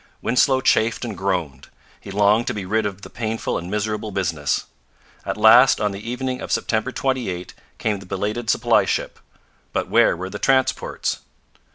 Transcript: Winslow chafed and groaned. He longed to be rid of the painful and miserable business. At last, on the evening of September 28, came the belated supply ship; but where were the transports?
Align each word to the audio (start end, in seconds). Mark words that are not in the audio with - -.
Winslow 0.23 0.61
chafed 0.61 1.05
and 1.05 1.15
groaned. 1.15 1.67
He 1.99 2.09
longed 2.09 2.47
to 2.47 2.55
be 2.55 2.65
rid 2.65 2.87
of 2.87 3.03
the 3.03 3.09
painful 3.11 3.55
and 3.59 3.69
miserable 3.69 4.09
business. 4.09 4.65
At 5.27 5.37
last, 5.37 5.79
on 5.79 5.91
the 5.91 6.09
evening 6.09 6.41
of 6.41 6.51
September 6.51 6.91
28, 6.91 7.53
came 7.77 7.99
the 7.99 8.07
belated 8.07 8.49
supply 8.49 8.85
ship; 8.85 9.19
but 9.73 9.89
where 9.89 10.17
were 10.17 10.31
the 10.31 10.39
transports? 10.39 11.19